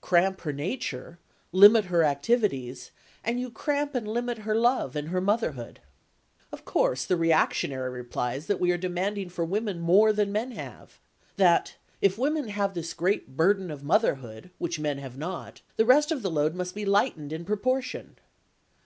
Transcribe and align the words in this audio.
Cramp 0.00 0.42
her 0.42 0.52
nature, 0.52 1.18
limit 1.50 1.86
her 1.86 2.04
activities, 2.04 2.92
and 3.24 3.40
you 3.40 3.50
cramp 3.50 3.92
and 3.92 4.06
limit 4.06 4.38
her 4.38 4.54
love 4.54 4.94
and 4.94 5.08
her 5.08 5.20
motherhood. 5.20 5.80
Of 6.52 6.64
course 6.64 7.04
the 7.04 7.16
reactionary 7.16 7.90
replies 7.90 8.46
that 8.46 8.60
we 8.60 8.70
are 8.70 8.78
demanding 8.78 9.30
for 9.30 9.44
women 9.44 9.80
more 9.80 10.12
than 10.12 10.30
men 10.30 10.52
have. 10.52 11.00
That, 11.38 11.74
if 12.00 12.16
women 12.16 12.50
have 12.50 12.74
this 12.74 12.94
great 12.94 13.36
burden 13.36 13.68
of 13.68 13.82
motherhood, 13.82 14.50
which 14.58 14.78
men 14.78 14.98
have 14.98 15.18
not, 15.18 15.60
the 15.74 15.84
rest 15.84 16.12
of 16.12 16.22
the 16.22 16.30
load 16.30 16.54
must 16.54 16.76
be 16.76 16.84
lightened 16.86 17.32
in 17.32 17.44
proportion. 17.44 18.14